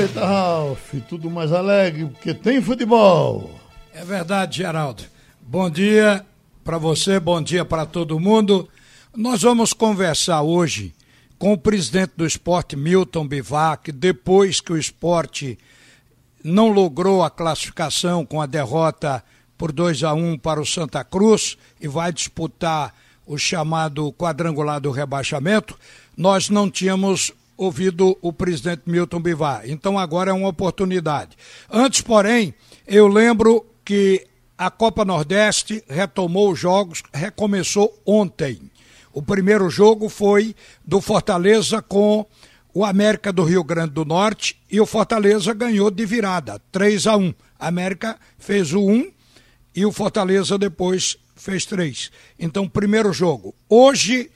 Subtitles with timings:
[0.00, 3.50] Eita, Ralf, tudo mais alegre, porque tem futebol.
[3.92, 5.02] É verdade, Geraldo.
[5.42, 6.24] Bom dia
[6.64, 8.66] para você, bom dia para todo mundo.
[9.14, 10.94] Nós vamos conversar hoje
[11.38, 15.58] com o presidente do esporte, Milton Bivac, depois que o esporte
[16.42, 19.22] não logrou a classificação com a derrota
[19.58, 22.94] por 2 a 1 para o Santa Cruz e vai disputar
[23.26, 25.78] o chamado quadrangular do rebaixamento,
[26.16, 29.62] nós não tínhamos ouvido o presidente Milton Bivar.
[29.66, 31.36] Então agora é uma oportunidade.
[31.70, 32.54] Antes, porém,
[32.86, 38.70] eu lembro que a Copa Nordeste retomou os jogos, recomeçou ontem.
[39.12, 42.24] O primeiro jogo foi do Fortaleza com
[42.72, 47.16] o América do Rio Grande do Norte e o Fortaleza ganhou de virada, 3 a
[47.18, 47.34] 1.
[47.58, 49.12] A América fez o 1
[49.76, 52.10] e o Fortaleza depois fez três.
[52.38, 53.54] Então, primeiro jogo.
[53.68, 54.30] Hoje,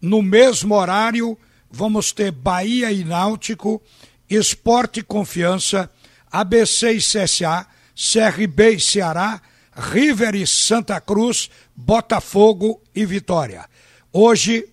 [0.00, 1.36] no mesmo horário,
[1.70, 3.82] vamos ter Bahia e Náutico,
[4.28, 5.90] Esporte e Confiança,
[6.30, 9.40] ABC e CSA, CRB e Ceará,
[9.74, 13.68] River e Santa Cruz, Botafogo e Vitória.
[14.12, 14.68] Hoje,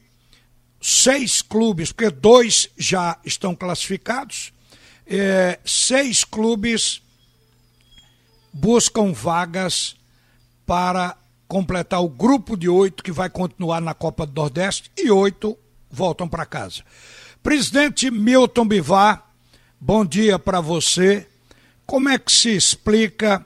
[0.82, 4.52] seis clubes, porque dois já estão classificados,
[5.08, 7.02] é, seis clubes
[8.52, 9.96] buscam vagas
[10.66, 11.16] para
[11.48, 15.58] completar o grupo de oito que vai continuar na Copa do Nordeste e oito
[15.96, 16.84] voltam para casa.
[17.42, 19.26] Presidente Milton Bivar,
[19.80, 21.26] bom dia para você.
[21.86, 23.46] Como é que se explica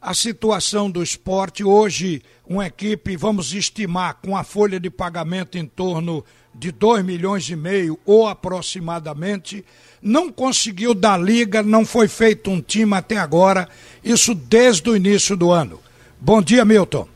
[0.00, 2.22] a situação do esporte hoje?
[2.46, 7.56] Uma equipe, vamos estimar, com a folha de pagamento em torno de 2 milhões e
[7.56, 9.64] meio ou aproximadamente,
[10.00, 13.68] não conseguiu dar liga, não foi feito um time até agora,
[14.04, 15.80] isso desde o início do ano.
[16.20, 17.11] Bom dia, Milton.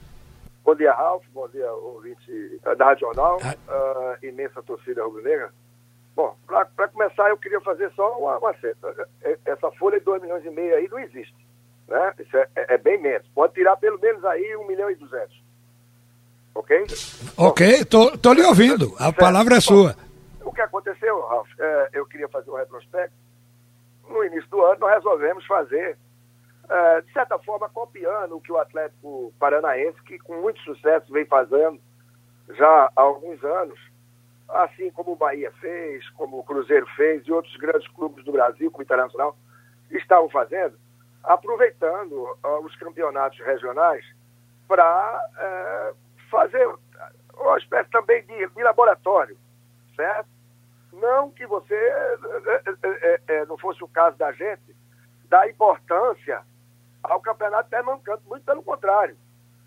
[0.66, 1.24] Bom dia, Ralf.
[1.32, 3.38] Bom dia, ouvinte da Rádio Jornal.
[3.38, 5.52] Uh, imensa torcida rubro-negra.
[6.16, 8.52] Bom, para começar, eu queria fazer só uma, uma.
[9.22, 11.36] É, essa folha de 2 milhões e meio aí não existe.
[11.86, 12.14] Né?
[12.18, 13.28] Isso é, é, é, bem menos.
[13.32, 15.40] Pode tirar pelo menos aí 1 milhão e 200.
[16.56, 16.84] Ok?
[17.36, 18.92] Ok, tô, tô lhe ouvindo.
[18.96, 19.18] A certo.
[19.18, 19.94] palavra é sua.
[20.42, 23.14] O que aconteceu, Ralf, é, eu queria fazer um retrospecto.
[24.10, 25.96] No início do ano, nós resolvemos fazer
[26.68, 31.24] é, de certa forma, copiando o que o Atlético Paranaense, que com muito sucesso vem
[31.24, 31.80] fazendo
[32.50, 33.78] já há alguns anos,
[34.48, 38.70] assim como o Bahia fez, como o Cruzeiro fez e outros grandes clubes do Brasil,
[38.70, 39.36] como o Internacional,
[39.90, 40.78] estavam fazendo,
[41.22, 44.04] aproveitando uh, os campeonatos regionais
[44.66, 45.96] para uh,
[46.30, 46.66] fazer
[47.34, 49.36] uma espécie também de, de, laboratório,
[49.94, 50.28] certo?
[50.92, 54.74] Não que você, uh, não fosse o caso da gente,
[55.28, 56.42] da importância
[57.10, 59.16] ao Campeonato Pernambucano, muito pelo contrário.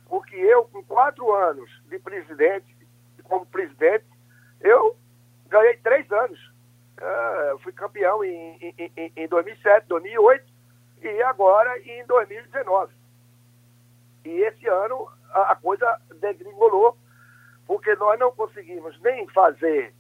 [0.08, 2.76] Porque eu, com quatro anos de presidente,
[3.24, 4.06] como presidente,
[4.62, 4.96] eu
[5.48, 6.40] ganhei três anos.
[7.00, 10.46] Uh, fui campeão em, em, em 2007, 2008
[11.02, 12.94] e agora em 2019.
[14.26, 16.98] E esse ano a, coisa degringolou,
[17.66, 19.94] porque nós não conseguimos nem fazer,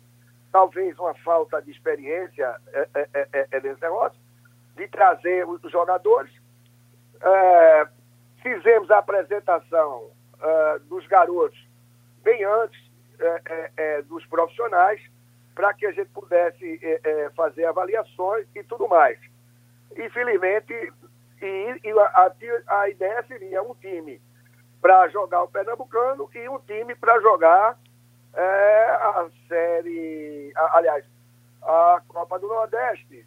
[0.52, 4.20] talvez, uma falta de experiência é, é, é, é nesse negócio,
[4.76, 6.32] de trazer os jogadores
[7.22, 7.88] é,
[8.42, 10.10] fizemos a apresentação
[10.42, 11.58] é, dos garotos
[12.24, 12.80] bem antes
[13.20, 15.02] é, é, é dos profissionais,
[15.54, 19.20] para que a gente pudesse é, fazer avaliações e tudo mais.
[19.98, 20.74] Infelizmente,
[21.42, 22.32] e, e a,
[22.68, 24.22] a, ideia seria um time
[24.82, 27.78] para jogar o Pernambucano e um time para jogar
[28.34, 31.04] a série, a, aliás,
[31.62, 33.26] a Copa do Nordeste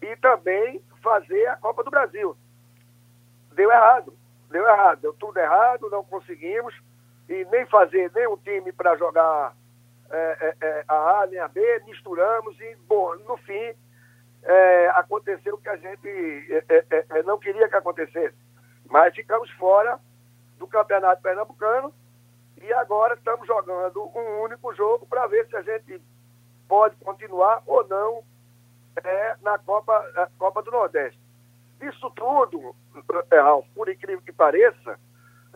[0.00, 2.36] e também fazer a Copa do Brasil
[3.54, 4.16] deu errado.
[4.50, 6.74] Deu errado, deu tudo errado, não conseguimos.
[7.28, 9.54] E nem fazer nenhum time para jogar
[10.10, 10.16] é,
[10.60, 13.74] é, é, a A nem a B, misturamos e, bom, no fim,
[14.42, 16.08] é, aconteceu o que a gente
[16.68, 18.36] é, é, não queria que acontecesse.
[18.88, 19.98] Mas ficamos fora
[20.58, 21.92] do Campeonato Pernambucano
[22.60, 26.00] e agora estamos jogando um único jogo para ver se a gente
[26.68, 28.22] pode continuar ou não
[29.42, 31.18] na Copa, Copa do Nordeste.
[31.80, 32.74] Isso tudo, é,
[33.32, 34.98] Ralf, por incrível que pareça,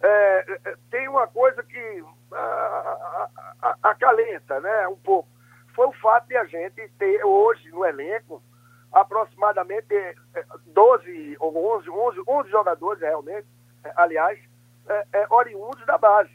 [0.02, 2.04] é, é tem uma coisa que
[3.82, 5.28] acalenta né, um pouco.
[5.74, 8.42] Foi o fato de a gente ter hoje no elenco
[8.92, 9.86] aproximadamente
[10.66, 13.46] 12 ou 11, 11, 11 jogadores realmente,
[13.84, 14.38] é, aliás,
[14.88, 16.30] é, é, oriundos da base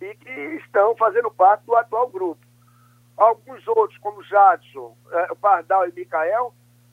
[0.00, 2.44] e que estão fazendo parte do atual grupo.
[3.16, 6.52] Alguns outros, como Jadson, é, Pardal e Micael,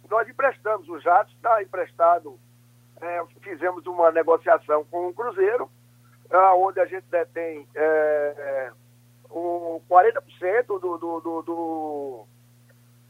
[0.09, 0.87] nós emprestamos.
[0.87, 2.39] O Jato está emprestado,
[3.01, 5.69] é, fizemos uma negociação com o Cruzeiro,
[6.55, 8.71] onde a gente detém é,
[9.33, 12.25] um 40% do, do, do,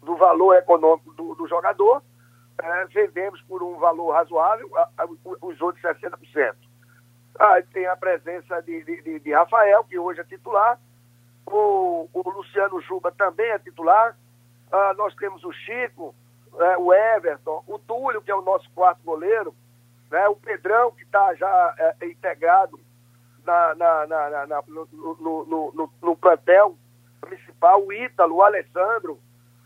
[0.02, 2.02] do, valor econômico do, do jogador,
[2.62, 5.06] é, vendemos por um valor razoável a, a,
[5.42, 6.56] os outros 60%.
[7.40, 10.80] Ah, tem a presença de, de, de, Rafael, que hoje é titular,
[11.46, 14.16] o, o Luciano Juba também é titular,
[14.72, 16.14] ah, nós temos o Chico,
[16.60, 19.56] é, o Everton, o Túlio, que é o nosso quarto goleiro,
[20.12, 22.78] né, o Pedrão, que está já é, integrado
[23.46, 26.78] na, na, na, na no, no, no, no, plantel
[27.22, 29.20] principal, o Ítalo, o Alessandro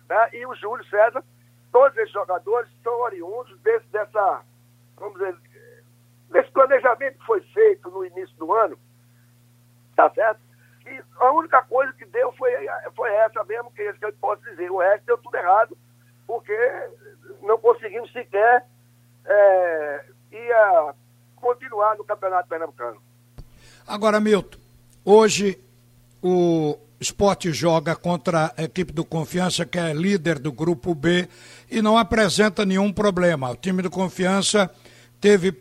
[0.08, 1.24] né, e o Júlio César.
[1.72, 4.44] Todos esses jogadores são oriundos desse, dessa,
[4.98, 5.36] vamos dizer,
[6.30, 8.78] desse planejamento que foi feito no início do ano,
[9.96, 10.40] tá certo?
[10.86, 12.52] E a única coisa que deu foi,
[12.96, 14.72] foi essa mesmo, que, que eu posso dizer.
[14.72, 15.76] O resto deu tudo errado,
[16.28, 16.56] porque
[17.42, 18.66] não conseguimos sequer
[19.26, 20.06] é,
[20.46, 20.94] ia
[21.36, 23.02] continuar no Campeonato Pernambucano.
[23.88, 24.58] Agora, Milton,
[25.04, 25.60] hoje
[26.22, 31.28] o esporte joga contra a equipe do Confiança, que é líder do grupo B,
[31.70, 33.52] e não apresenta nenhum problema.
[33.52, 34.72] O time do Confiança
[35.20, 35.52] teve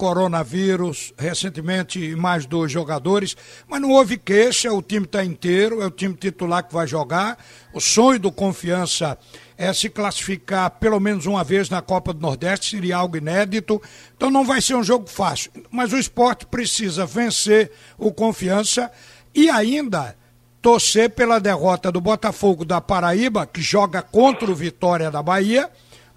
[0.00, 3.36] coronavírus recentemente mais dois jogadores,
[3.68, 7.36] mas não houve queixa, o time está inteiro, é o time titular que vai jogar.
[7.74, 9.18] O sonho do Confiança
[9.58, 13.78] é se classificar pelo menos uma vez na Copa do Nordeste, seria algo inédito.
[14.16, 18.90] Então não vai ser um jogo fácil, mas o esporte precisa vencer o Confiança
[19.34, 20.16] e ainda
[20.62, 25.68] torcer pela derrota do Botafogo da Paraíba, que joga contra o Vitória da Bahia,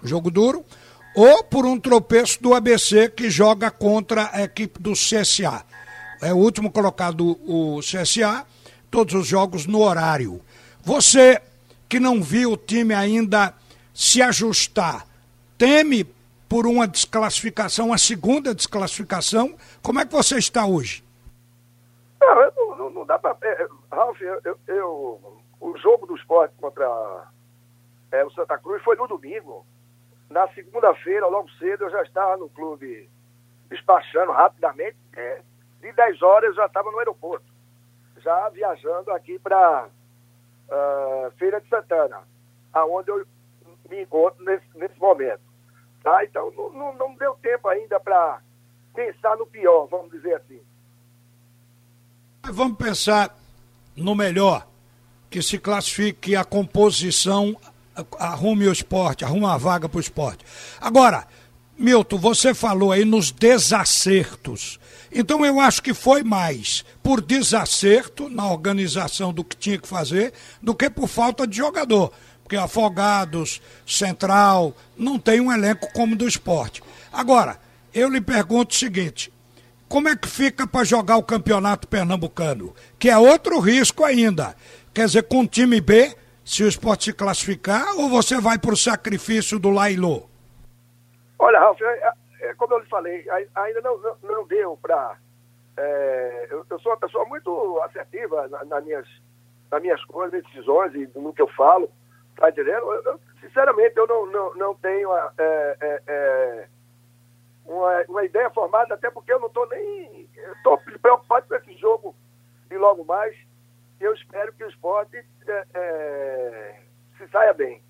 [0.02, 0.64] jogo duro
[1.14, 5.64] ou por um tropeço do ABC que joga contra a equipe do CSA.
[6.20, 8.46] É o último colocado o CSA,
[8.90, 10.40] todos os jogos no horário.
[10.82, 11.40] Você
[11.88, 13.54] que não viu o time ainda
[13.92, 15.06] se ajustar,
[15.56, 16.04] teme
[16.48, 21.04] por uma desclassificação, a segunda desclassificação, como é que você está hoje?
[22.20, 23.36] Não, não, não dá para.
[23.42, 26.86] É, Ralf, eu, eu, o jogo do esporte contra
[28.12, 29.64] é, o Santa Cruz foi no domingo.
[30.30, 33.08] Na segunda-feira, logo cedo, eu já estava no clube
[33.68, 34.96] despachando rapidamente.
[35.16, 35.42] É,
[35.80, 37.44] de 10 horas eu já estava no aeroporto,
[38.18, 39.92] já viajando aqui para uh,
[40.70, 42.22] ah, Feira de Santana,
[42.72, 43.26] aonde eu
[43.90, 45.42] me encontro nesse, nesse momento.
[46.02, 46.24] Tá?
[46.24, 48.40] Então não, não, não deu tempo ainda para
[48.94, 50.60] pensar no pior, vamos dizer assim.
[52.44, 53.34] Vamos pensar
[53.94, 54.66] no melhor,
[55.30, 57.56] que se classifique a composição
[58.18, 60.44] arrume o esporte, arrume uma vaga para o esporte.
[60.80, 61.26] Agora,
[61.76, 64.78] Milton, você falou aí nos desacertos.
[65.12, 70.32] Então eu acho que foi mais por desacerto na organização do que tinha que fazer
[70.60, 72.12] do que por falta de jogador.
[72.42, 76.82] Porque Afogados, Central, não tem um elenco como do esporte.
[77.12, 77.58] Agora,
[77.92, 79.32] eu lhe pergunto o seguinte:
[79.88, 82.74] como é que fica para jogar o campeonato pernambucano?
[82.98, 84.54] Que é outro risco ainda.
[84.92, 86.14] Quer dizer, com o time B,
[86.44, 90.28] se o esporte se classificar ou você vai para o sacrifício do Lailô?
[91.38, 95.16] Olha, Ralf, é, é, como eu lhe falei, ainda não, não, não deu para.
[95.76, 99.08] É, eu, eu, sou uma pessoa muito assertiva na, nas, minhas,
[99.70, 101.90] nas minhas coisas, decisões e no que eu falo,
[102.36, 102.92] tá entendendo?
[102.92, 106.68] Eu, eu, sinceramente, eu não, não, não tenho a, é, é, é,
[107.64, 110.28] uma, uma ideia formada, até porque eu não estou nem.
[110.56, 112.14] Estou preocupado com esse jogo
[112.68, 113.34] de logo mais
[114.04, 116.80] eu espero que o esporte é, é,
[117.16, 117.82] se saia bem.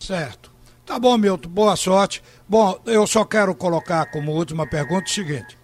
[0.00, 0.52] Certo.
[0.84, 2.22] Tá bom, Milton, boa sorte.
[2.46, 5.58] Bom, eu só quero colocar como última pergunta o seguinte: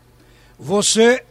[0.59, 1.25] você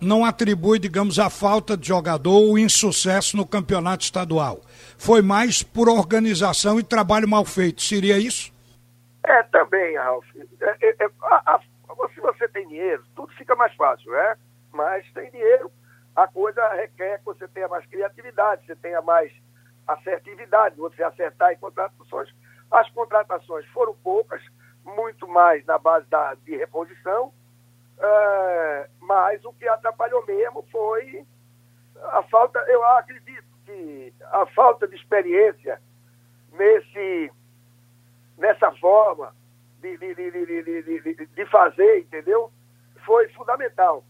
[0.00, 4.60] não atribui, digamos, a falta de jogador ou insucesso no campeonato estadual.
[4.96, 8.52] Foi mais por organização e trabalho mal feito, seria isso?
[9.24, 10.24] É, também, Ralf.
[10.60, 11.60] É, é, é, a, a,
[12.14, 14.36] se você tem dinheiro, tudo fica mais fácil, né?
[14.72, 15.70] Mas tem dinheiro,
[16.14, 19.32] a coisa requer que você tenha mais criatividade, você tenha mais
[19.86, 22.32] assertividade, você acertar em contratações.
[22.70, 24.42] As contratações foram poucas,
[24.84, 27.32] muito mais na base da, de reposição,
[27.98, 31.26] é, mas o que atrapalhou mesmo foi
[31.96, 35.80] a falta, eu acredito que a falta de experiência
[36.52, 37.32] nesse,
[38.36, 39.34] nessa forma
[39.80, 42.52] de, de, de, de fazer, entendeu?
[43.04, 44.04] Foi fundamental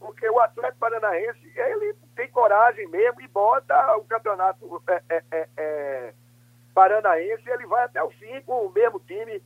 [0.00, 5.48] porque o Atlético Paranaense, ele tem coragem mesmo e bota o campeonato é, é, é,
[5.56, 6.14] é,
[6.74, 9.42] paranaense, ele vai até o fim com o mesmo time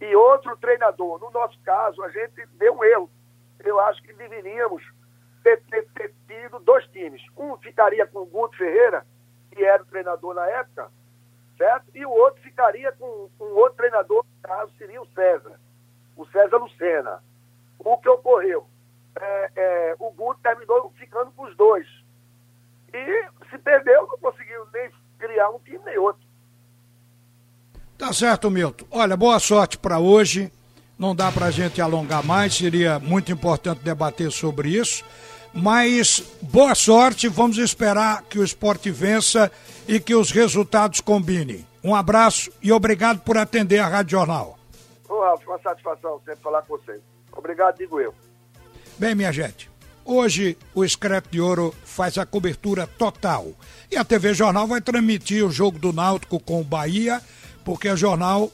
[0.00, 1.18] e outro treinador.
[1.20, 3.10] No nosso caso, a gente deu um erro.
[3.58, 4.82] Eu acho que deveríamos
[5.42, 7.20] ter, ter, ter tido dois times.
[7.36, 9.04] Um ficaria com o Guto Ferreira,
[9.50, 10.90] que era o treinador na época,
[11.56, 11.86] certo?
[11.92, 15.58] E o outro ficaria com, com outro treinador, no caso seria o César,
[16.16, 17.20] o César Lucena.
[17.80, 18.68] O que ocorreu?
[19.20, 21.86] É, é, o Guto terminou ficando com os dois.
[22.92, 26.22] E se perdeu, não conseguiu nem criar um time nem outro.
[27.96, 28.86] Tá certo, Milton.
[28.90, 30.52] Olha, boa sorte para hoje.
[30.98, 35.04] Não dá para a gente alongar mais, seria muito importante debater sobre isso.
[35.52, 39.50] Mas boa sorte, vamos esperar que o esporte vença
[39.86, 41.66] e que os resultados combinem.
[41.82, 44.58] Um abraço e obrigado por atender a Rádio Jornal.
[45.08, 47.00] Ô, Ralf, uma satisfação sempre falar com vocês.
[47.32, 48.12] Obrigado, digo eu.
[48.98, 49.70] Bem, minha gente,
[50.04, 53.52] hoje o Excreto de Ouro faz a cobertura total.
[53.88, 57.22] E a TV Jornal vai transmitir o jogo do Náutico com o Bahia,
[57.64, 58.50] porque a Jornal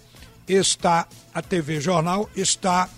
[0.46, 2.90] está, a TV Jornal está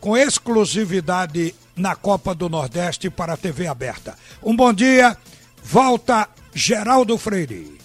[0.00, 4.16] com exclusividade na Copa do Nordeste para a TV aberta.
[4.42, 5.14] Um bom dia,
[5.62, 7.75] volta Geraldo Freire.